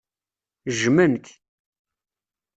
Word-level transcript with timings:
Jjmen-k. 0.77 1.25